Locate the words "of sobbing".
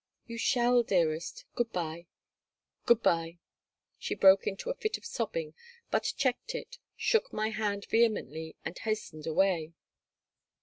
4.97-5.53